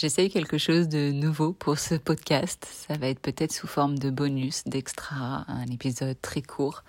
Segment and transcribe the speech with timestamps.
[0.00, 2.68] J'essaye quelque chose de nouveau pour ce podcast.
[2.70, 6.84] Ça va être peut-être sous forme de bonus, d'extra, un épisode très court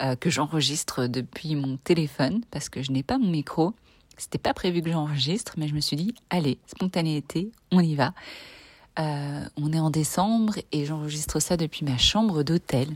[0.00, 3.74] euh, que j'enregistre depuis mon téléphone parce que je n'ai pas mon micro.
[4.16, 8.14] C'était pas prévu que j'enregistre, mais je me suis dit, allez, spontanéité, on y va.
[9.00, 12.90] Euh, on est en décembre et j'enregistre ça depuis ma chambre d'hôtel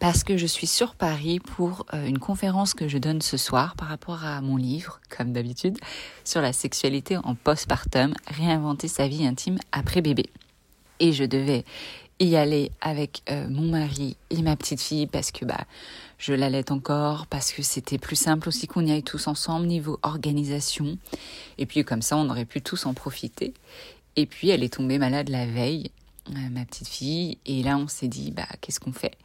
[0.00, 3.76] parce que je suis sur Paris pour euh, une conférence que je donne ce soir
[3.76, 5.78] par rapport à mon livre, comme d'habitude,
[6.24, 10.24] sur la sexualité en postpartum, réinventer sa vie intime après bébé.
[11.00, 11.64] Et je devais
[12.18, 15.64] y aller avec euh, mon mari et ma petite fille parce que bah
[16.18, 19.98] je l'allais encore, parce que c'était plus simple aussi qu'on y aille tous ensemble niveau
[20.02, 20.98] organisation.
[21.58, 23.52] Et puis comme ça, on aurait pu tous en profiter.
[24.16, 25.90] Et puis elle est tombée malade la veille,
[26.30, 29.16] euh, ma petite fille, et là on s'est dit bah qu'est-ce qu'on fait?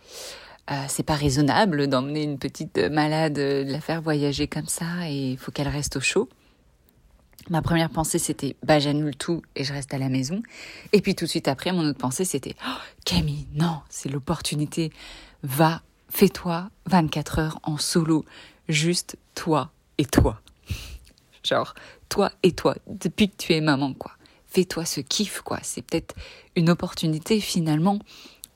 [0.71, 5.07] Euh, c'est pas raisonnable d'emmener une petite malade, euh, de la faire voyager comme ça
[5.07, 6.27] et il faut qu'elle reste au chaud.
[7.49, 10.41] Ma première pensée c'était bah j'annule tout et je reste à la maison.
[10.91, 14.91] Et puis tout de suite après mon autre pensée c'était oh, Camille non c'est l'opportunité.
[15.43, 18.25] Va fais-toi 24 heures en solo.
[18.67, 20.41] Juste toi et toi.
[21.43, 21.75] Genre
[22.09, 24.13] toi et toi depuis que tu es maman quoi.
[24.47, 25.59] Fais-toi ce kiff quoi.
[25.61, 26.15] C'est peut-être
[26.55, 27.99] une opportunité finalement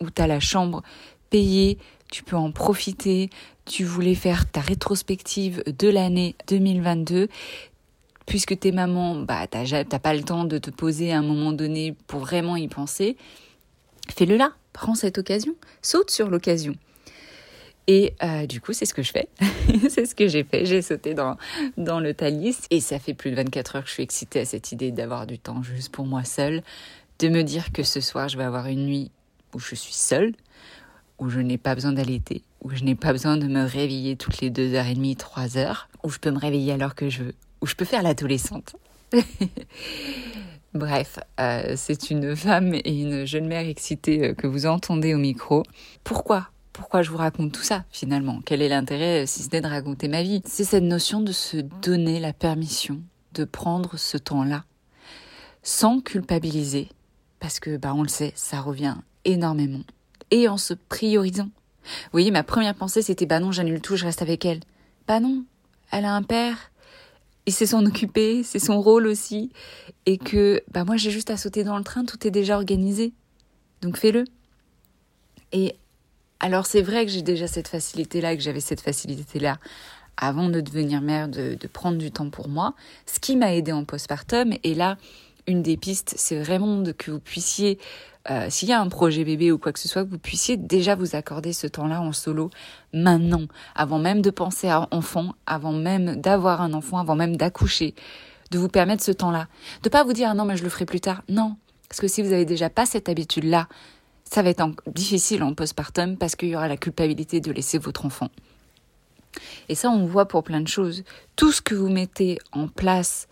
[0.02, 0.81] où t'as la chambre
[1.30, 1.78] payée
[2.12, 3.30] tu peux en profiter.
[3.66, 7.28] Tu voulais faire ta rétrospective de l'année 2022.
[8.25, 11.96] Puisque t'es maman, bah, t'as pas le temps de te poser à un moment donné
[12.08, 13.18] pour vraiment y penser.
[14.09, 14.53] Fais-le là.
[14.74, 15.56] Prends cette occasion.
[15.81, 16.75] Saute sur l'occasion.
[17.88, 19.30] Et euh, du coup, c'est ce que je fais.
[19.90, 20.66] c'est ce que j'ai fait.
[20.66, 21.38] J'ai sauté dans,
[21.76, 22.59] dans le Thalys.
[22.70, 25.26] Et ça fait plus de 24 heures que je suis excitée à cette idée d'avoir
[25.26, 26.61] du temps juste pour moi seule.
[27.17, 29.11] De me dire que ce soir, je vais avoir une nuit
[29.56, 30.34] où je suis seule,
[31.20, 34.42] où je n'ai pas besoin d'allaiter, où je n'ai pas besoin de me réveiller toutes
[34.42, 37.10] les deux heures et demie, trois heures, où je peux me réveiller à l'heure que
[37.10, 38.76] je veux, où je peux faire l'adolescente.
[40.74, 45.18] Bref, euh, c'est une femme et une jeune mère excitée euh, que vous entendez au
[45.18, 45.64] micro.
[46.04, 46.50] Pourquoi?
[46.74, 48.40] Pourquoi je vous raconte tout ça finalement?
[48.46, 50.42] Quel est l'intérêt euh, si ce n'est de raconter ma vie?
[50.46, 53.02] C'est cette notion de se donner la permission
[53.34, 54.64] de prendre ce temps-là
[55.64, 56.90] sans culpabiliser
[57.40, 58.96] parce que bah on le sait, ça revient
[59.26, 59.82] énormément
[60.31, 61.49] et en se priorisant.
[61.84, 64.59] Vous voyez, ma première pensée c'était bah non, j'annule tout, je reste avec elle.
[65.08, 65.43] Bah non,
[65.91, 66.72] elle a un père,
[67.46, 69.52] il sait s'en occuper, c'est son rôle aussi,
[70.05, 73.14] et que bah moi j'ai juste à sauter dans le train, tout est déjà organisé.
[73.81, 74.26] Donc fais-le.
[75.52, 75.76] Et
[76.40, 79.58] alors c'est vrai que j'ai déjà cette facilité-là, que j'avais cette facilité-là
[80.20, 82.73] avant de devenir mère, de, prendre du temps pour moi,
[83.05, 84.53] ce qui m'a aidé en postpartum.
[84.64, 84.97] Et là,
[85.49, 87.79] une des pistes, c'est vraiment de, que vous puissiez,
[88.29, 90.57] euh, s'il y a un projet bébé ou quoi que ce soit, que vous puissiez
[90.57, 92.51] déjà vous accorder ce temps-là en solo
[92.93, 97.96] maintenant, avant même de penser à enfant, avant même d'avoir un enfant, avant même d'accoucher,
[98.51, 99.47] de vous permettre ce temps-là.
[99.84, 101.23] De pas vous dire, ah non, mais je le ferai plus tard.
[101.28, 101.55] Non.
[101.90, 103.67] Parce que si vous avez déjà pas cette habitude-là,
[104.23, 108.05] ça va être difficile en postpartum parce qu'il y aura la culpabilité de laisser votre
[108.05, 108.29] enfant.
[109.69, 111.03] Et ça, on voit pour plein de choses.
[111.35, 113.28] Tout ce que vous mettez en place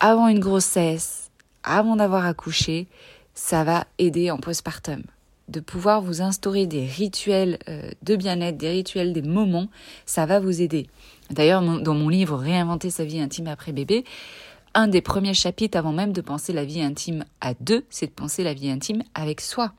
[0.00, 1.27] avant une grossesse,
[1.68, 2.86] avant d'avoir accouché,
[3.34, 5.02] ça va aider en postpartum.
[5.48, 9.68] De pouvoir vous instaurer des rituels euh, de bien-être, des rituels, des moments,
[10.04, 10.88] ça va vous aider.
[11.30, 14.04] D'ailleurs, dans mon livre Réinventer sa vie intime après bébé,
[14.74, 18.12] un des premiers chapitres avant même de penser la vie intime à deux, c'est de
[18.12, 19.72] penser la vie intime avec soi.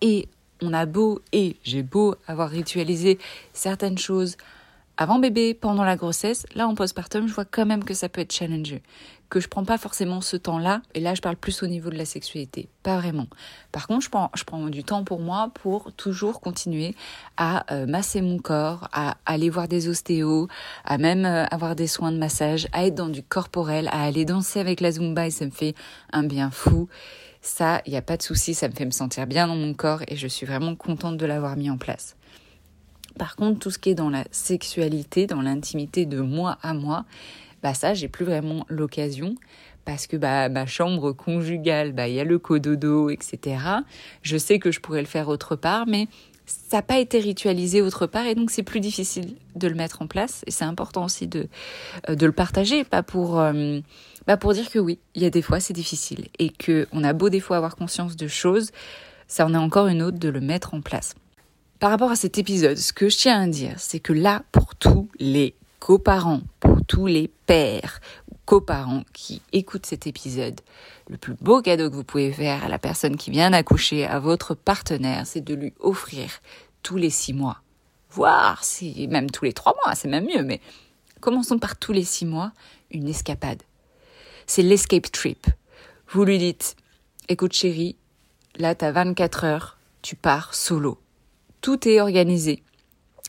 [0.00, 0.28] Et
[0.62, 3.18] on a beau, et j'ai beau avoir ritualisé
[3.52, 4.36] certaines choses
[4.98, 8.22] avant bébé, pendant la grossesse, là en postpartum, je vois quand même que ça peut
[8.22, 8.80] être challengeux.
[9.28, 11.96] Que je prends pas forcément ce temps-là, et là je parle plus au niveau de
[11.96, 13.26] la sexualité, pas vraiment.
[13.72, 16.94] Par contre, je prends, je prends du temps pour moi pour toujours continuer
[17.36, 20.48] à euh, masser mon corps, à aller voir des ostéos,
[20.84, 24.24] à même euh, avoir des soins de massage, à être dans du corporel, à aller
[24.24, 25.74] danser avec la Zumba et ça me fait
[26.12, 26.88] un bien fou.
[27.42, 29.74] Ça, il n'y a pas de souci, ça me fait me sentir bien dans mon
[29.74, 32.16] corps et je suis vraiment contente de l'avoir mis en place.
[33.18, 37.04] Par contre, tout ce qui est dans la sexualité, dans l'intimité de moi à moi,
[37.62, 39.34] bah ça, j'ai plus vraiment l'occasion
[39.84, 43.58] parce que bah ma chambre conjugale, bah il y a le cododo, etc.
[44.22, 46.08] Je sais que je pourrais le faire autre part, mais
[46.44, 50.02] ça n'a pas été ritualisé autre part et donc c'est plus difficile de le mettre
[50.02, 51.48] en place et c'est important aussi de
[52.08, 53.42] euh, de le partager, pas pour
[54.26, 57.04] bah pour dire que oui, il y a des fois c'est difficile et que on
[57.04, 58.72] a beau des fois avoir conscience de choses,
[59.28, 61.14] ça en est encore une autre de le mettre en place.
[61.78, 64.74] Par rapport à cet épisode, ce que je tiens à dire, c'est que là, pour
[64.74, 68.00] tous les coparents, pour tous les pères
[68.30, 70.60] ou coparents qui écoutent cet épisode,
[71.08, 74.18] le plus beau cadeau que vous pouvez faire à la personne qui vient d'accoucher, à
[74.18, 76.30] votre partenaire, c'est de lui offrir
[76.82, 77.60] tous les six mois,
[78.10, 80.60] voire si même tous les trois mois, c'est même mieux, mais
[81.20, 82.52] commençons par tous les six mois,
[82.90, 83.62] une escapade
[84.46, 85.46] c'est l'escape trip.
[86.08, 86.76] Vous lui dites,
[87.28, 87.96] écoute chérie,
[88.56, 90.98] là t'as 24 heures, tu pars solo.
[91.60, 92.62] Tout est organisé.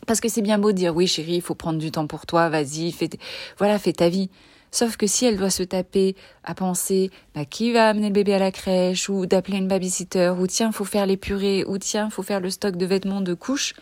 [0.05, 2.25] Parce que c'est bien beau de dire oui chérie, il faut prendre du temps pour
[2.25, 3.09] toi, vas-y, fais,
[3.57, 4.29] voilà, fais ta vie.
[4.71, 8.33] Sauf que si elle doit se taper à penser bah, qui va amener le bébé
[8.33, 12.09] à la crèche, ou d'appeler une babysitter, ou tiens, faut faire les purées, ou tiens,
[12.09, 13.73] faut faire le stock de vêtements de couche,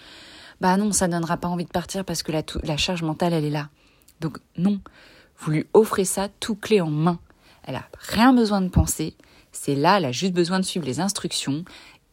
[0.61, 3.45] bah non, ça donnera pas envie de partir parce que la, la charge mentale, elle
[3.45, 3.69] est là.
[4.21, 4.79] Donc non,
[5.39, 7.19] vous lui offrez ça tout clé en main.
[7.63, 9.15] Elle a rien besoin de penser.
[9.51, 11.65] C'est là, elle a juste besoin de suivre les instructions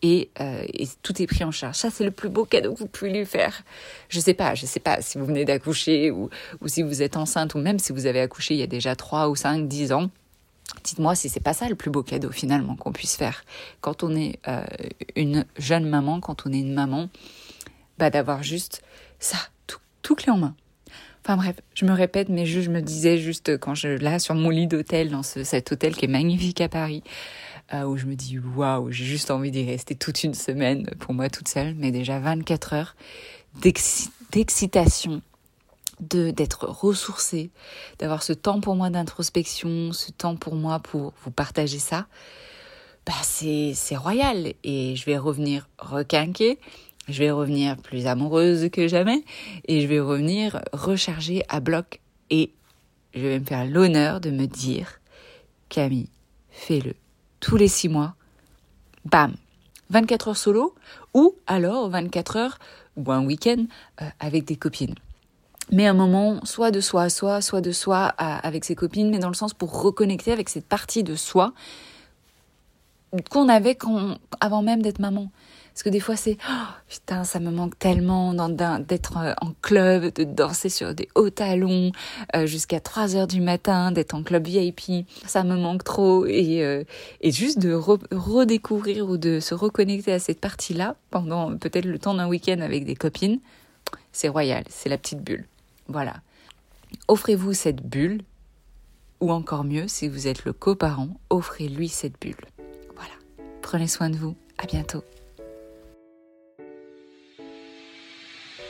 [0.02, 1.76] et, euh, et, tout est pris en charge.
[1.76, 3.62] Ça, c'est le plus beau cadeau que vous pouvez lui faire.
[4.08, 6.28] Je sais pas, je sais pas si vous venez d'accoucher ou,
[6.60, 8.96] ou si vous êtes enceinte ou même si vous avez accouché il y a déjà
[8.96, 10.10] 3 ou 5, 10 ans.
[10.84, 13.44] Dites-moi si c'est pas ça le plus beau cadeau finalement qu'on puisse faire
[13.80, 14.64] quand on est euh,
[15.16, 17.08] une jeune maman, quand on est une maman,
[17.98, 18.82] bah d'avoir juste
[19.18, 20.54] ça, tout, tout clé en main.
[21.24, 24.50] Enfin bref, je me répète, mais je, me disais juste quand je là sur mon
[24.50, 27.04] lit d'hôtel dans cet hôtel qui est magnifique à Paris,
[27.72, 31.14] euh, où je me dis waouh, j'ai juste envie d'y rester toute une semaine pour
[31.14, 32.96] moi toute seule, mais déjà 24 heures
[34.32, 35.22] d'excitation,
[36.00, 37.50] de d'être ressourcée,
[38.00, 42.06] d'avoir ce temps pour moi d'introspection, ce temps pour moi pour vous partager ça.
[43.06, 46.58] Bah c'est royal et je vais revenir requinquer
[47.08, 49.24] je vais revenir plus amoureuse que jamais
[49.66, 52.52] et je vais revenir rechargée à bloc et
[53.14, 55.00] je vais me faire l'honneur de me dire
[55.68, 56.08] Camille,
[56.50, 56.94] fais-le
[57.40, 58.14] tous les six mois.
[59.04, 59.34] Bam
[59.90, 60.74] 24 heures solo
[61.12, 62.58] ou alors 24 heures
[62.96, 63.64] ou un week-end
[64.00, 64.94] euh, avec des copines.
[65.70, 69.18] Mais un moment soit de soi à soi, soit de soi avec ses copines, mais
[69.18, 71.52] dans le sens pour reconnecter avec cette partie de soi
[73.30, 75.30] qu'on avait quand, avant même d'être maman.
[75.72, 80.12] Parce que des fois, c'est oh, putain, ça me manque tellement d'être euh, en club,
[80.14, 81.92] de danser sur des hauts talons
[82.36, 85.06] euh, jusqu'à 3 heures du matin, d'être en club VIP.
[85.26, 86.26] Ça me manque trop.
[86.26, 86.84] Et, euh,
[87.22, 92.14] et juste de redécouvrir ou de se reconnecter à cette partie-là pendant peut-être le temps
[92.14, 93.40] d'un week-end avec des copines,
[94.12, 94.64] c'est royal.
[94.68, 95.46] C'est la petite bulle.
[95.88, 96.14] Voilà.
[97.08, 98.22] Offrez-vous cette bulle.
[99.20, 102.34] Ou encore mieux, si vous êtes le coparent, offrez-lui cette bulle.
[102.96, 103.14] Voilà.
[103.62, 104.34] Prenez soin de vous.
[104.58, 105.04] À bientôt.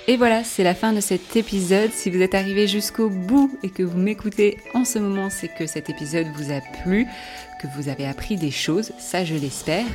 [0.09, 1.93] Et voilà, c'est la fin de cet épisode.
[1.93, 5.67] Si vous êtes arrivé jusqu'au bout et que vous m'écoutez en ce moment, c'est que
[5.67, 7.07] cet épisode vous a plu,
[7.61, 9.87] que vous avez appris des choses, ça je l'espère.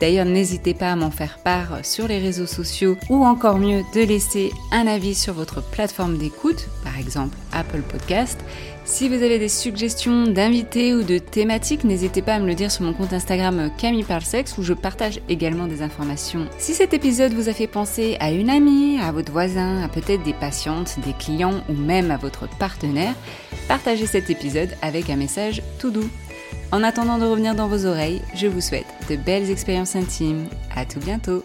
[0.00, 4.02] D'ailleurs, n'hésitez pas à m'en faire part sur les réseaux sociaux ou encore mieux de
[4.02, 8.38] laisser un avis sur votre plateforme d'écoute, par exemple Apple Podcast.
[8.86, 12.70] Si vous avez des suggestions d'invités ou de thématiques, n'hésitez pas à me le dire
[12.70, 16.46] sur mon compte Instagram Camille Parlesex où je partage également des informations.
[16.56, 20.22] Si cet épisode vous a fait penser à une amie, à votre voisin, à peut-être
[20.22, 23.14] des patientes, des clients ou même à votre partenaire,
[23.66, 26.08] partagez cet épisode avec un message tout doux.
[26.70, 30.46] En attendant de revenir dans vos oreilles, je vous souhaite de belles expériences intimes.
[30.76, 31.44] À tout bientôt.